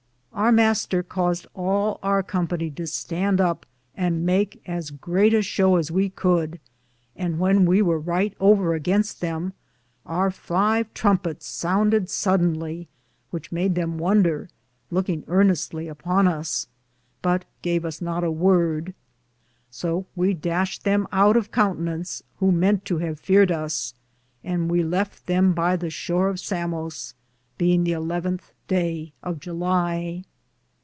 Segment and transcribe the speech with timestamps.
[0.33, 1.07] Our Mr.
[1.07, 3.65] caused all our company to stand up
[3.95, 6.57] and make as great a show as we coulde,
[7.15, 9.53] and when we weare ryghte over againste them,
[10.03, 12.87] our five trumpetes sounded sodonly,
[13.29, 14.49] which made them wonder,
[14.91, 16.65] loukinge earnestly upon us,
[17.21, 18.95] but gave us not a worde;
[19.69, 23.93] so we Dashte them oute of countinance who mente to have feared us,
[24.43, 27.13] and we lefte them by the shore of Samose,
[27.59, 30.23] beinge the eleventhe day of July.